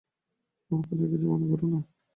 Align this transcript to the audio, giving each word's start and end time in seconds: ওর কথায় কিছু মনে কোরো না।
ওর 0.71 0.81
কথায় 0.81 1.09
কিছু 1.11 1.27
মনে 1.31 1.45
কোরো 1.51 1.65
না। 1.73 1.79